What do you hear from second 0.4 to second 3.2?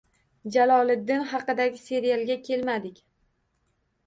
Jaloliddin haqidagi serialga kelmadik.